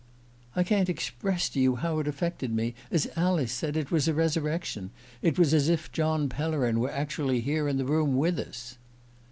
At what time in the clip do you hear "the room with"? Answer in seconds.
7.77-8.39